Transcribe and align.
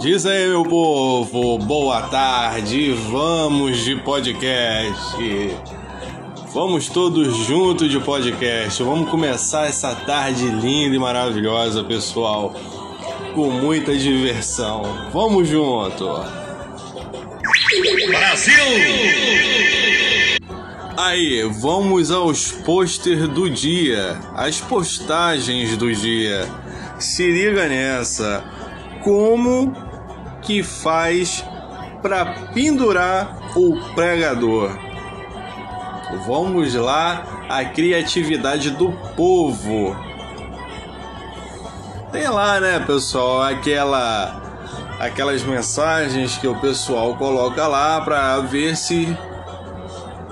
Diz 0.00 0.24
aí, 0.24 0.48
meu 0.48 0.62
povo, 0.62 1.58
boa 1.58 2.00
tarde, 2.00 2.90
vamos 3.10 3.84
de 3.84 3.96
podcast. 3.96 5.14
Vamos 6.54 6.88
todos 6.88 7.36
juntos 7.46 7.90
de 7.90 8.00
podcast. 8.00 8.82
Vamos 8.82 9.10
começar 9.10 9.66
essa 9.66 9.94
tarde 9.94 10.46
linda 10.46 10.96
e 10.96 10.98
maravilhosa, 10.98 11.84
pessoal, 11.84 12.54
com 13.34 13.50
muita 13.50 13.94
diversão. 13.94 15.10
Vamos 15.12 15.46
junto. 15.46 16.06
Brasil! 18.08 18.54
Aí, 20.96 21.42
vamos 21.60 22.10
aos 22.10 22.50
pôster 22.50 23.28
do 23.28 23.50
dia, 23.50 24.18
as 24.34 24.62
postagens 24.62 25.76
do 25.76 25.94
dia. 25.94 26.48
Se 26.98 27.30
liga 27.30 27.68
nessa. 27.68 28.42
Como 29.02 29.89
que 30.50 30.64
faz 30.64 31.44
para 32.02 32.24
pendurar 32.52 33.38
o 33.54 33.80
pregador? 33.94 34.76
Vamos 36.26 36.74
lá, 36.74 37.44
a 37.48 37.64
criatividade 37.64 38.70
do 38.72 38.90
povo. 39.14 39.96
Tem 42.10 42.26
lá, 42.26 42.58
né, 42.58 42.80
pessoal, 42.80 43.42
aquela 43.42 44.42
aquelas 44.98 45.44
mensagens 45.44 46.36
que 46.36 46.48
o 46.48 46.56
pessoal 46.56 47.14
coloca 47.14 47.68
lá 47.68 48.00
para 48.00 48.40
ver 48.40 48.76
se 48.76 49.16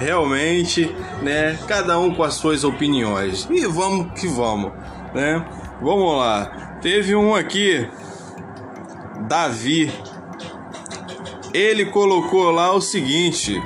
realmente, 0.01 0.93
né, 1.23 1.57
cada 1.69 1.97
um 1.97 2.13
com 2.13 2.25
as 2.25 2.35
suas 2.35 2.65
opiniões. 2.65 3.47
E 3.49 3.65
vamos 3.67 4.21
que 4.21 4.27
vamos, 4.27 4.73
né? 5.15 5.47
Vamos 5.81 6.19
lá. 6.19 6.77
Teve 6.83 7.15
um 7.15 7.37
aqui, 7.37 7.89
Davi. 9.29 9.93
Ele 11.59 11.87
colocou 11.87 12.53
lá 12.53 12.73
o 12.73 12.81
seguinte: 12.81 13.61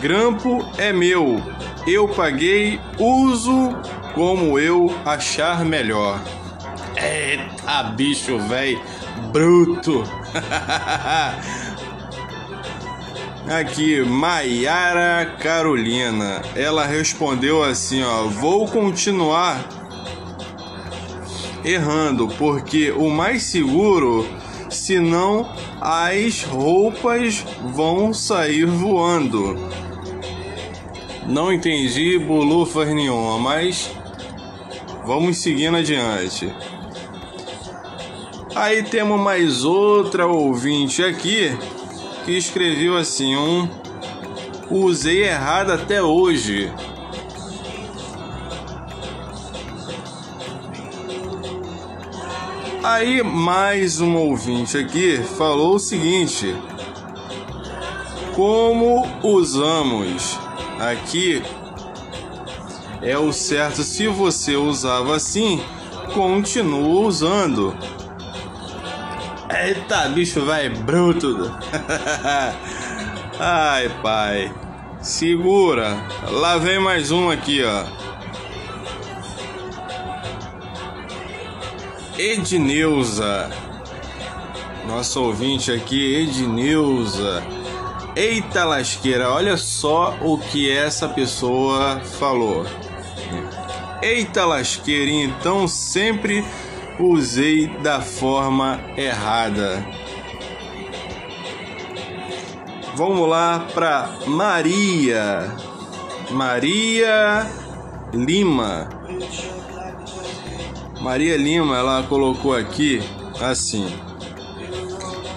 Grampo 0.00 0.66
é 0.78 0.90
meu. 0.90 1.42
Eu 1.86 2.08
paguei, 2.08 2.80
uso 2.98 3.76
como 4.14 4.58
eu 4.58 4.90
achar 5.04 5.66
melhor. 5.66 6.18
Eita, 6.96 7.82
bicho 7.94 8.38
velho, 8.38 8.80
bruto. 9.30 10.02
Aqui, 13.46 14.00
Maiara 14.00 15.36
Carolina. 15.38 16.40
Ela 16.56 16.86
respondeu 16.86 17.62
assim, 17.62 18.02
ó: 18.02 18.28
"Vou 18.28 18.66
continuar 18.66 19.62
errando, 21.62 22.28
porque 22.28 22.90
o 22.92 23.10
mais 23.10 23.42
seguro, 23.42 24.26
senão 24.70 25.46
as 25.80 26.42
roupas 26.44 27.44
vão 27.74 28.14
sair 28.14 28.64
voando." 28.66 29.58
Não 31.26 31.52
entendi 31.52 32.18
bolufas 32.18 32.88
nenhuma, 32.88 33.38
mas 33.38 33.90
vamos 35.04 35.36
seguindo 35.38 35.76
adiante. 35.76 36.52
Aí 38.54 38.82
temos 38.82 39.20
mais 39.20 39.64
outra 39.64 40.26
ouvinte 40.26 41.04
aqui 41.04 41.56
que 42.24 42.32
escreveu 42.32 42.96
assim: 42.96 43.36
um 43.36 43.68
usei 44.70 45.24
errado 45.24 45.72
até 45.72 46.02
hoje. 46.02 46.72
Aí 52.82 53.22
mais 53.22 54.00
um 54.00 54.16
ouvinte 54.16 54.78
aqui 54.78 55.18
falou 55.36 55.74
o 55.74 55.78
seguinte: 55.78 56.56
como 58.34 59.06
usamos 59.22 60.38
aqui 60.78 61.42
é 63.02 63.18
o 63.18 63.32
certo 63.32 63.82
se 63.82 64.06
você 64.08 64.56
usava 64.56 65.14
assim, 65.14 65.62
continua 66.14 67.06
usando. 67.06 67.76
Eita, 69.50 70.08
bicho 70.08 70.44
vai 70.46 70.70
bruto. 70.70 71.50
Ai, 73.38 73.90
pai. 74.02 74.54
Segura. 75.02 75.96
Lá 76.30 76.56
vem 76.56 76.78
mais 76.78 77.10
um 77.10 77.30
aqui, 77.30 77.62
ó. 77.62 77.84
Edneuza. 82.18 83.50
Nosso 84.86 85.22
ouvinte 85.22 85.72
aqui, 85.72 86.16
Edneuza. 86.16 87.42
Eita 88.16 88.64
lasqueira, 88.64 89.30
olha 89.30 89.56
só 89.56 90.16
o 90.20 90.36
que 90.36 90.70
essa 90.70 91.08
pessoa 91.08 92.00
falou. 92.18 92.66
Eita 94.02 94.44
lasqueira, 94.44 95.10
então 95.10 95.68
sempre 95.68 96.44
usei 96.98 97.68
da 97.78 98.00
forma 98.00 98.80
errada. 98.96 99.84
Vamos 102.94 103.28
lá 103.28 103.66
para 103.72 104.10
Maria. 104.26 105.54
Maria 106.30 107.46
Lima. 108.12 108.99
Maria 111.00 111.36
Lima, 111.36 111.76
ela 111.76 112.02
colocou 112.02 112.54
aqui 112.54 113.02
assim: 113.40 113.86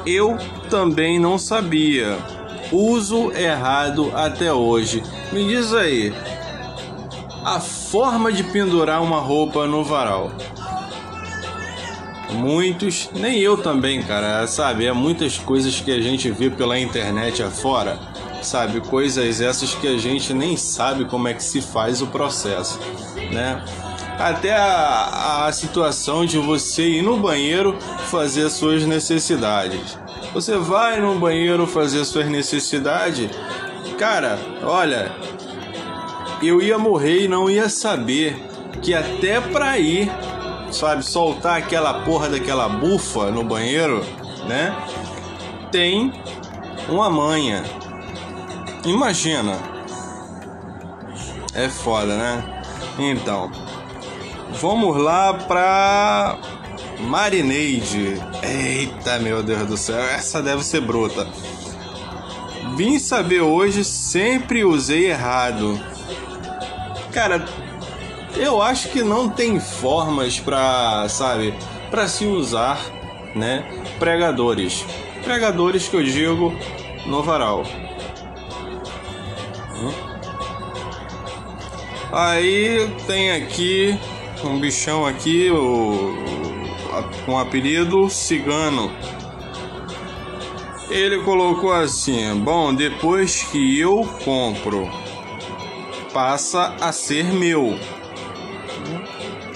Eu 0.05 0.37
também 0.69 1.19
não 1.19 1.37
sabia. 1.37 2.17
Uso 2.71 3.31
errado 3.31 4.11
até 4.15 4.51
hoje. 4.51 5.03
Me 5.31 5.47
diz 5.47 5.73
aí, 5.73 6.13
a 7.45 7.59
forma 7.59 8.31
de 8.31 8.43
pendurar 8.43 9.01
uma 9.01 9.19
roupa 9.19 9.67
no 9.67 9.83
varal. 9.83 10.31
Muitos, 12.31 13.09
nem 13.13 13.39
eu 13.39 13.57
também, 13.57 14.01
cara, 14.01 14.47
sabe? 14.47 14.85
É 14.85 14.91
muitas 14.91 15.37
coisas 15.37 15.79
que 15.79 15.91
a 15.91 16.01
gente 16.01 16.31
vê 16.31 16.49
pela 16.49 16.79
internet 16.79 17.43
afora, 17.43 17.99
sabe? 18.41 18.81
Coisas 18.81 19.39
essas 19.39 19.75
que 19.75 19.87
a 19.87 19.97
gente 19.97 20.33
nem 20.33 20.57
sabe 20.57 21.05
como 21.05 21.27
é 21.27 21.33
que 21.33 21.43
se 21.43 21.61
faz 21.61 22.01
o 22.01 22.07
processo, 22.07 22.79
né? 23.31 23.63
Até 24.19 24.53
a, 24.53 25.45
a 25.45 25.51
situação 25.51 26.25
de 26.25 26.37
você 26.37 26.83
ir 26.83 27.01
no 27.01 27.17
banheiro 27.17 27.77
fazer 28.09 28.45
as 28.45 28.53
suas 28.53 28.85
necessidades. 28.85 29.97
Você 30.33 30.57
vai 30.57 30.99
no 30.99 31.19
banheiro 31.19 31.67
fazer 31.67 32.05
suas 32.05 32.27
necessidades, 32.27 33.29
cara, 33.97 34.39
olha, 34.63 35.11
eu 36.41 36.61
ia 36.61 36.77
morrer 36.77 37.23
e 37.23 37.27
não 37.27 37.49
ia 37.49 37.69
saber 37.69 38.35
que 38.81 38.93
até 38.93 39.39
pra 39.39 39.77
ir 39.77 40.11
sabe, 40.73 41.03
soltar 41.03 41.57
aquela 41.57 42.01
porra 42.01 42.29
daquela 42.29 42.67
bufa 42.67 43.31
no 43.31 43.43
banheiro, 43.43 44.03
né? 44.47 44.75
Tem 45.71 46.11
uma 46.89 47.09
manha. 47.09 47.63
Imagina. 48.85 49.57
É 51.53 51.69
foda, 51.69 52.17
né? 52.17 52.63
Então, 52.97 53.51
vamos 54.61 54.97
lá 54.97 55.33
pra 55.33 56.37
Marineide. 56.99 58.21
Eita, 58.41 59.19
meu 59.19 59.43
Deus 59.43 59.67
do 59.67 59.77
céu, 59.77 59.99
essa 59.99 60.41
deve 60.41 60.63
ser 60.63 60.81
bruta. 60.81 61.27
Vim 62.75 62.97
saber 62.99 63.41
hoje, 63.41 63.83
sempre 63.83 64.63
usei 64.63 65.09
errado. 65.09 65.79
Cara, 67.11 67.45
eu 68.35 68.61
acho 68.61 68.89
que 68.89 69.03
não 69.03 69.29
tem 69.29 69.59
formas 69.59 70.39
para, 70.39 71.07
sabe, 71.09 71.53
para 71.91 72.07
se 72.07 72.25
usar, 72.25 72.79
né, 73.35 73.63
pregadores. 73.99 74.85
Pregadores 75.23 75.87
que 75.87 75.95
eu 75.95 76.03
digo 76.03 76.53
no 77.05 77.21
varal. 77.21 77.63
Hum? 79.75 79.93
Aí 82.11 82.91
tem 83.05 83.31
aqui 83.31 83.99
um 84.47 84.59
bichão 84.59 85.05
aqui, 85.05 85.49
o, 85.49 86.13
com 87.25 87.33
um 87.33 87.37
apelido 87.37 88.09
cigano. 88.09 88.91
Ele 90.89 91.19
colocou 91.23 91.71
assim: 91.71 92.35
Bom, 92.39 92.73
depois 92.73 93.43
que 93.43 93.79
eu 93.79 94.07
compro, 94.23 94.89
passa 96.13 96.75
a 96.79 96.91
ser 96.91 97.25
meu. 97.33 97.77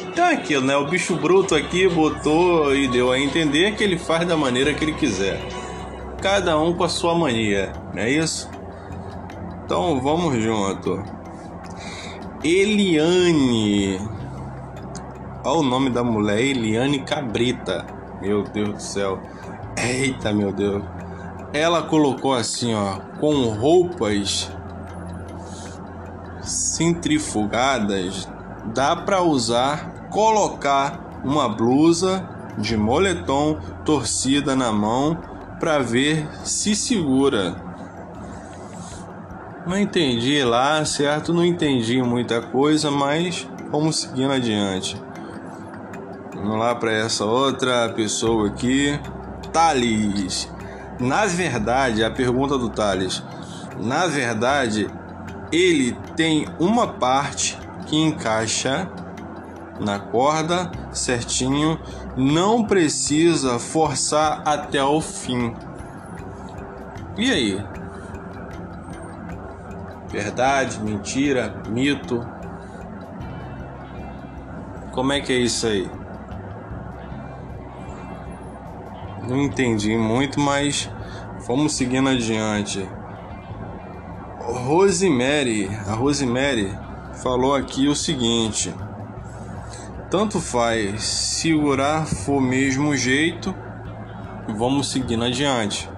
Então 0.09 0.25
é 0.25 0.33
aquilo, 0.33 0.65
né? 0.65 0.75
O 0.75 0.87
bicho 0.87 1.15
bruto 1.15 1.53
aqui 1.53 1.87
botou 1.87 2.73
e 2.75 2.87
deu 2.87 3.11
a 3.11 3.19
entender 3.19 3.75
que 3.75 3.83
ele 3.83 3.99
faz 3.99 4.27
da 4.27 4.35
maneira 4.35 4.73
que 4.73 4.83
ele 4.83 4.93
quiser. 4.93 5.39
Cada 6.21 6.57
um 6.57 6.73
com 6.73 6.83
a 6.83 6.89
sua 6.89 7.13
mania, 7.13 7.71
não 7.93 8.01
é 8.01 8.09
isso? 8.09 8.49
Então 9.63 10.01
vamos 10.01 10.41
junto. 10.41 11.03
Eliane. 12.43 13.99
Olha 15.49 15.59
o 15.59 15.63
nome 15.63 15.89
da 15.89 16.03
mulher, 16.03 16.41
Eliane 16.41 16.99
Cabrita. 16.99 17.85
Meu 18.21 18.43
Deus 18.43 18.69
do 18.73 18.81
céu. 18.81 19.17
Eita, 19.77 20.33
meu 20.33 20.51
Deus. 20.51 20.83
Ela 21.53 21.83
colocou 21.83 22.33
assim, 22.33 22.75
ó, 22.75 22.99
com 23.17 23.47
roupas 23.47 24.51
centrifugadas, 26.41 28.27
dá 28.75 28.93
para 28.93 29.21
usar, 29.21 30.09
colocar 30.09 31.21
uma 31.23 31.47
blusa 31.47 32.27
de 32.57 32.75
moletom 32.75 33.57
torcida 33.85 34.53
na 34.53 34.73
mão 34.73 35.17
para 35.61 35.79
ver 35.79 36.27
se 36.43 36.75
segura. 36.75 37.55
Não 39.65 39.79
entendi 39.79 40.43
lá, 40.43 40.83
certo? 40.83 41.33
Não 41.33 41.45
entendi 41.45 42.03
muita 42.03 42.41
coisa, 42.41 42.91
mas 42.91 43.47
vamos 43.71 44.01
seguindo 44.01 44.33
adiante. 44.33 45.07
Vamos 46.37 46.59
lá 46.59 46.75
para 46.75 46.93
essa 46.93 47.25
outra 47.25 47.89
pessoa 47.89 48.47
aqui. 48.47 48.99
Thales. 49.51 50.47
Na 50.99 51.25
verdade, 51.25 52.03
a 52.03 52.11
pergunta 52.11 52.57
do 52.57 52.69
Thales. 52.69 53.23
Na 53.79 54.05
verdade, 54.05 54.87
ele 55.51 55.97
tem 56.15 56.47
uma 56.59 56.87
parte 56.87 57.57
que 57.87 57.97
encaixa 57.97 58.87
na 59.79 59.99
corda 59.99 60.71
certinho, 60.91 61.79
não 62.15 62.63
precisa 62.63 63.57
forçar 63.57 64.41
até 64.45 64.83
o 64.83 65.01
fim. 65.01 65.55
E 67.17 67.31
aí? 67.31 67.65
Verdade, 70.09 70.79
mentira, 70.79 71.61
mito? 71.67 72.25
Como 74.91 75.13
é 75.13 75.19
que 75.19 75.33
é 75.33 75.37
isso 75.37 75.67
aí? 75.67 75.96
Não 79.27 79.41
entendi 79.41 79.97
muito, 79.97 80.39
mas 80.39 80.89
vamos 81.45 81.73
seguindo 81.73 82.07
adiante. 82.07 82.87
Rosemary, 84.39 85.69
a 85.85 85.93
Rosemary 85.93 86.73
falou 87.21 87.53
aqui 87.53 87.89
o 87.89 87.95
seguinte: 87.95 88.73
tanto 90.09 90.39
faz 90.39 91.03
segurar 91.03 92.05
for 92.05 92.39
mesmo 92.39 92.95
jeito, 92.95 93.53
vamos 94.57 94.89
seguindo 94.91 95.25
adiante, 95.25 95.89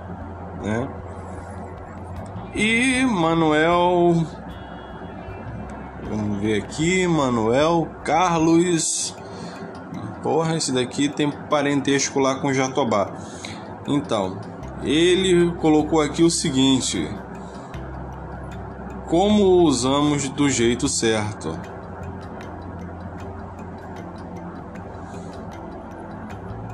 né? 0.64 0.88
E 2.56 3.06
Manuel, 3.06 4.26
vamos 6.10 6.40
ver 6.42 6.64
aqui, 6.64 7.06
Manuel 7.06 7.88
Carlos 8.04 9.16
Porra, 10.21 10.57
esse 10.57 10.71
daqui 10.71 11.07
tem 11.07 11.31
parentesco 11.50 12.19
lá 12.19 12.36
com 12.36 12.54
Jatobá. 12.54 13.12
Então, 13.88 14.38
ele 14.83 15.51
colocou 15.54 16.01
aqui 16.01 16.24
o 16.24 16.30
seguinte: 16.30 17.10
Como 19.07 19.63
usamos 19.63 20.27
do 20.30 20.50
jeito 20.50 20.88
certo? 20.89 21.57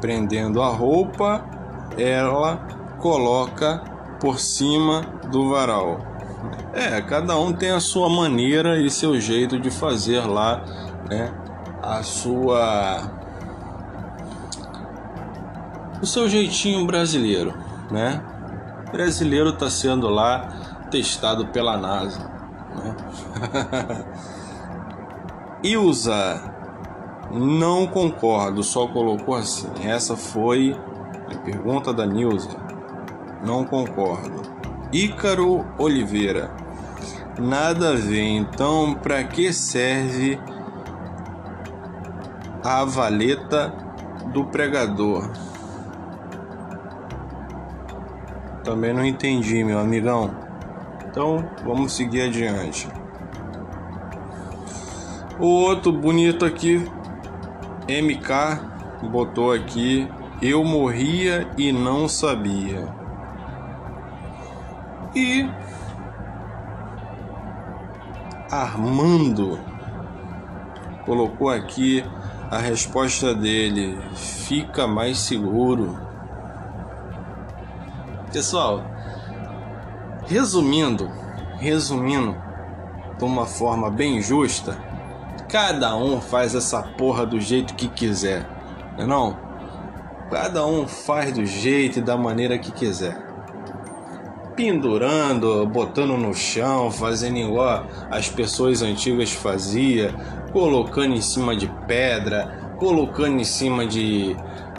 Prendendo 0.01 0.62
a 0.62 0.68
roupa, 0.68 1.45
ela 1.97 2.57
coloca 3.00 3.83
por 4.19 4.39
cima 4.39 5.01
do 5.31 5.50
varal. 5.50 6.00
É, 6.74 7.01
cada 7.01 7.38
um 7.38 7.53
tem 7.53 7.71
a 7.71 7.80
sua 7.80 8.09
maneira 8.09 8.77
e 8.80 8.89
seu 8.89 9.19
jeito 9.19 9.57
de 9.59 9.71
fazer 9.71 10.21
lá, 10.21 10.63
né? 11.09 11.33
A 11.81 12.03
sua 12.03 13.15
o 16.01 16.06
seu 16.06 16.30
jeitinho 16.30 16.86
brasileiro, 16.86 17.53
né? 17.92 18.21
O 18.88 18.92
brasileiro 18.92 19.50
está 19.50 19.69
sendo 19.69 20.09
lá 20.09 20.88
testado 20.92 21.47
pela 21.47 21.77
NASA, 21.77 22.19
né? 22.75 22.95
Ilza, 25.63 26.53
não 27.31 27.88
concordo, 27.88 28.63
só 28.63 28.88
colocou 28.88 29.36
assim. 29.36 29.68
Essa 29.83 30.15
foi 30.15 30.80
a 31.33 31.38
pergunta 31.39 31.92
da 31.92 32.06
Nilza. 32.06 32.56
Não 33.44 33.63
concordo. 33.63 34.42
Ícaro 34.94 35.65
Oliveira. 35.77 36.51
Nada 37.39 37.89
a 37.89 37.95
ver, 37.95 38.21
então 38.21 38.94
para 38.94 39.24
que 39.24 39.51
serve 39.51 40.39
a 42.63 42.86
valeta 42.86 43.74
do 44.31 44.45
pregador? 44.45 45.30
Também 48.66 48.92
não 48.92 49.06
entendi, 49.06 49.64
meu 49.64 49.78
amigão. 49.78 50.36
Então 51.08 51.48
vamos 51.64 51.94
seguir 51.94 52.24
adiante. 52.24 52.88
O 55.40 55.46
outro 55.46 55.92
bonito 55.92 56.44
aqui, 56.44 56.84
MK, 57.88 59.08
botou 59.08 59.52
aqui: 59.52 60.10
Eu 60.42 60.64
morria 60.64 61.48
e 61.56 61.72
não 61.72 62.08
sabia. 62.10 62.88
E 65.16 65.48
Armando 68.50 69.60
colocou 71.06 71.50
aqui 71.50 72.04
a 72.50 72.58
resposta 72.58 73.36
dele: 73.36 73.96
Fica 74.16 74.88
mais 74.88 75.20
seguro. 75.20 76.15
Pessoal, 78.36 78.84
resumindo, 80.28 81.10
resumindo 81.58 82.36
de 83.18 83.24
uma 83.24 83.46
forma 83.46 83.90
bem 83.90 84.22
justa, 84.22 84.78
cada 85.48 85.96
um 85.96 86.20
faz 86.20 86.54
essa 86.54 86.84
porra 86.84 87.26
do 87.26 87.40
jeito 87.40 87.76
que 87.76 87.88
quiser, 87.88 88.46
não 88.98 89.30
é? 89.30 90.30
Cada 90.32 90.66
um 90.66 90.86
faz 90.86 91.32
do 91.32 91.46
jeito 91.46 92.00
e 92.00 92.02
da 92.02 92.18
maneira 92.18 92.58
que 92.58 92.74
quiser. 92.74 93.16
Pendurando, 94.54 95.66
botando 95.68 96.18
no 96.18 96.34
chão, 96.34 96.92
fazendo 96.92 97.38
igual 97.38 97.86
as 98.12 98.28
pessoas 98.28 98.81
antigas 98.81 99.31
faziam, 99.31 100.12
colocando 100.52 101.16
em 101.16 101.22
cima 101.22 101.56
de 101.56 101.68
pedra, 101.88 102.74
colocando 102.78 103.40
em 103.40 103.46
cima 103.46 103.88
de 103.88 104.36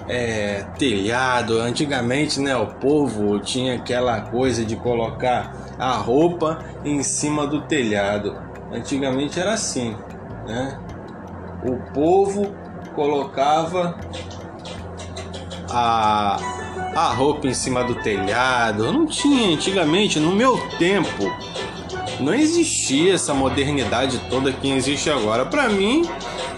é, 0.09 0.65
telhado. 0.79 1.59
Antigamente, 1.59 2.41
né, 2.41 2.57
o 2.57 2.67
povo 2.67 3.39
tinha 3.41 3.75
aquela 3.75 4.21
coisa 4.21 4.65
de 4.65 4.77
colocar 4.77 5.55
a 5.79 5.93
roupa 5.93 6.65
em 6.85 7.03
cima 7.03 7.47
do 7.47 7.63
telhado. 7.63 8.37
Antigamente 8.73 9.39
era 9.39 9.55
assim, 9.55 9.97
né? 10.47 10.79
O 11.65 11.77
povo 11.93 12.55
colocava 12.95 13.99
a, 15.71 16.37
a 16.95 17.13
roupa 17.13 17.47
em 17.47 17.55
cima 17.55 17.85
do 17.85 17.95
telhado. 17.97 18.93
Não 18.93 19.07
tinha 19.07 19.55
antigamente, 19.55 20.19
no 20.19 20.33
meu 20.33 20.59
tempo, 20.79 21.31
não 22.21 22.35
existia 22.35 23.15
essa 23.15 23.35
modernidade 23.35 24.19
toda 24.31 24.53
que 24.53 24.71
existe 24.71 25.11
agora. 25.11 25.45
Para 25.45 25.69
mim, 25.69 26.03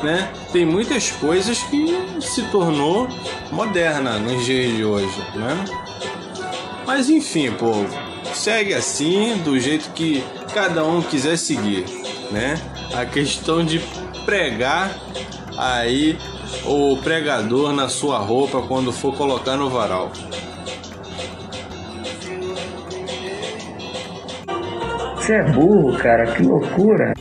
né, 0.03 0.31
tem 0.53 0.65
muitas 0.65 1.11
coisas 1.11 1.63
que 1.65 2.21
se 2.21 2.43
tornou 2.51 3.09
moderna 3.51 4.19
nos 4.19 4.45
dias 4.45 4.77
de 4.77 4.85
hoje, 4.85 5.21
né? 5.35 5.65
Mas 6.87 7.09
enfim, 7.09 7.51
povo, 7.53 7.87
segue 8.35 8.75
assim, 8.75 9.39
do 9.39 9.59
jeito 9.59 9.91
que 9.91 10.25
cada 10.55 10.85
um 10.85 11.03
quiser 11.03 11.37
seguir, 11.37 11.85
né? 12.31 12.55
A 12.95 13.05
questão 13.05 13.65
de 13.65 13.79
pregar 14.25 14.91
aí 15.57 16.19
o 16.65 16.97
pregador 16.99 17.73
na 17.73 17.89
sua 17.89 18.19
roupa 18.19 18.63
quando 18.63 18.93
for 18.93 19.15
colocar 19.15 19.57
no 19.57 19.69
varal. 19.69 20.11
Você 25.17 25.35
é 25.35 25.43
burro, 25.53 25.99
cara, 25.99 26.33
que 26.33 26.43
loucura. 26.43 27.13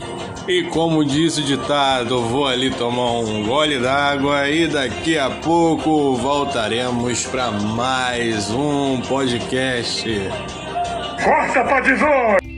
E 0.48 0.62
como 0.62 1.04
diz 1.04 1.36
o 1.36 1.42
ditado, 1.42 2.22
vou 2.22 2.46
ali 2.46 2.70
tomar 2.70 3.18
um 3.18 3.44
gole 3.44 3.78
d'água 3.78 4.48
e 4.48 4.66
daqui 4.66 5.18
a 5.18 5.28
pouco 5.28 6.14
voltaremos 6.14 7.26
para 7.26 7.50
mais 7.50 8.50
um 8.50 8.98
podcast. 9.02 10.08
Força, 11.22 11.64
Padizor! 11.64 12.57